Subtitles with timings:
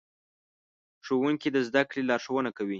[1.05, 2.69] ښوونکي د زدهکړې لارښوونه کوي.